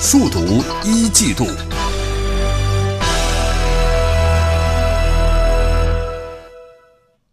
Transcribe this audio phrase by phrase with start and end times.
[0.00, 0.38] 速读
[0.84, 1.44] 一季度。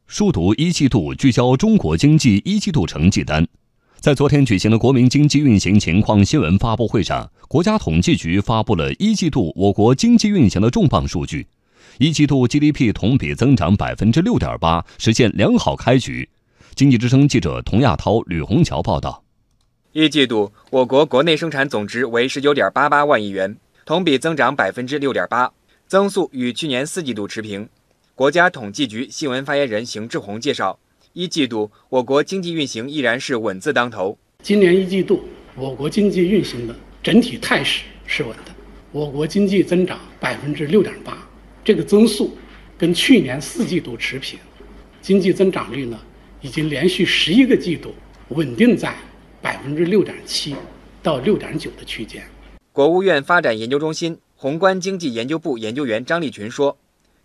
[0.08, 3.48] 数读一季度聚焦中国经济一季度成绩单。
[4.00, 11.46] 在昨天举行的国民经济运行情况新闻发布会上，国家统计局发布了一季度我国经济运行的重磅数据。
[12.00, 16.27] 一季度 GDP 同比增长百分之六点八，实现良好开局。
[16.73, 19.24] 经济之声记者童亚涛、吕红桥报道。
[19.98, 23.55] 一季度，我国国内生产总值为十九点八八万亿元，
[23.86, 25.49] 同比增长百分之六点八，
[25.88, 27.70] 增速与去年四季度持平。
[28.13, 30.77] 国家统计局新闻发言人邢志宏介绍，
[31.13, 34.17] 一季度我国经济运行依然是稳字当头。
[34.44, 35.23] 今年一季度，
[35.55, 38.53] 我国经济运行的整体态势是稳的，
[38.91, 41.25] 我国经济增长百分之六点八，
[41.64, 42.38] 这个增速
[42.77, 44.38] 跟去年四季度持平，
[45.02, 45.98] 经济增长率呢
[46.41, 47.95] 已经连续十一个季度
[48.27, 48.94] 稳定在。
[49.45, 50.55] 百分之六点七
[51.04, 52.20] 到六点九的区间。
[52.72, 56.75] 国务院发展研究中心宏观经济研究部研究员张立群说：“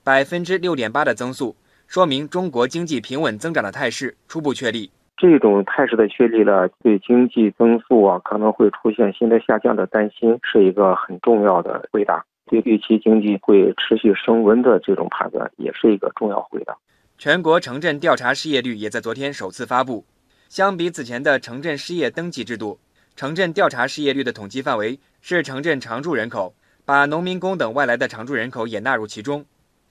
[0.05, 1.57] 百分之六点八的增速，
[1.89, 4.91] 说明中国经济平稳增长的态势初步确立。
[5.17, 12.23] 这种态势的确立了，对经济增速啊可能会出现新的下降的担心，是一个很重要的回答。
[12.51, 16.77] 对预期经济会持续升温的这种判断，也是一个重要回答。”
[17.17, 20.05] 全国城镇调查失业率也在昨天首次发布。
[20.51, 22.81] 相比此前的城镇失业登记制度，
[23.15, 26.53] 城镇调查失业率的统计范围是城镇常住人口，
[26.85, 29.47] 把农民工等外来的常住人口也纳入其中。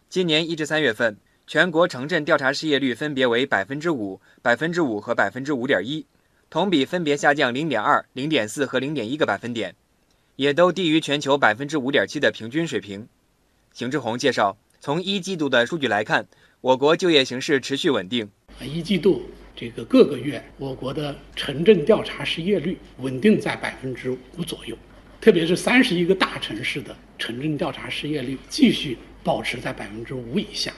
[0.10, 1.16] 今年一至三月份，
[1.48, 6.06] 全国城镇调查失业率分别为百分之五、百分之五和百分之五点一，
[6.50, 9.74] 同比分别下降零点二、零点四和零点一个百分点，
[10.36, 13.08] 也都低于全球百分之五点七的平均水平。
[13.72, 16.28] 邢志宏介绍，从一季度的数据来看，
[16.60, 18.30] 我国就业形势持续稳定。
[18.62, 19.22] 一季度。
[19.60, 24.74] 这个各个月，我国的城镇调查失业率稳定在百分之五左右，
[25.20, 30.72] 特别是三十一个大城市的城镇调查失业率继续保持在百分之五以下。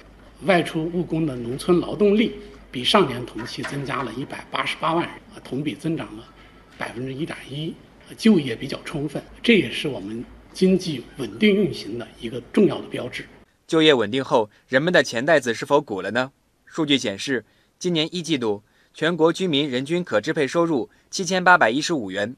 [0.46, 2.34] 外出务工的农村劳动力
[2.72, 6.28] 比上年同期增加了一百八十八万人，同比增长了
[6.75, 7.75] 百分之一点一，
[8.18, 13.25] 就业比较充分，这也是我们经济稳定运行的一个重要的标志。
[13.68, 16.31] 就业稳定后，人们的钱袋子是否鼓了呢？
[16.66, 17.46] 数据显示，
[17.78, 18.64] 今年一季度。
[18.94, 22.35] 全国居民人均可支配收入七千八百一十五元，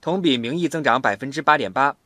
[0.00, 1.96] 同比名义增长百分之八点八，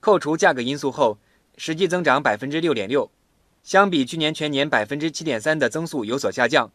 [0.00, 1.18] 扣除价格因素后，
[1.56, 3.10] 实际增长百分之六点六，
[3.62, 6.70] 相比去年全年百分之七点三的增速有所下降。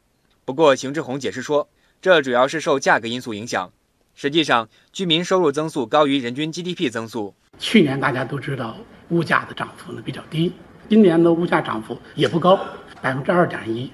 [0.45, 1.69] 不过，邢志宏解释说，
[2.01, 3.71] 这主要是受价格因素影响。
[4.15, 7.33] 实际上，居民收入增速高于人均 GDP 增速。
[7.59, 8.77] 去年大家都知道
[9.09, 10.53] 物价的涨幅呢比较低，
[10.89, 12.59] 今年的物价涨幅也不高，
[13.01, 13.91] 百分之二点一，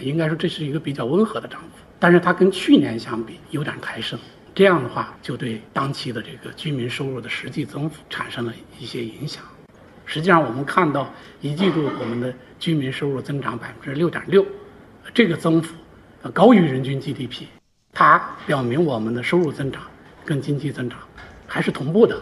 [0.00, 1.84] 应该说这是一个比较温和的涨幅。
[1.98, 4.18] 但是它跟去年相比有点抬升，
[4.54, 9.42] 这样的话就对当期的这个居民收入的实际增幅产生了一些影响。
[10.06, 14.44] 实际上，我们看到一季度我们的居民收入增长百分之六点六，
[15.14, 15.74] 这个增幅
[16.32, 17.44] 高于人均 GDP，
[17.92, 19.82] 它表明我们的收入增长
[20.24, 20.98] 跟经济增长
[21.46, 22.20] 还是同步的。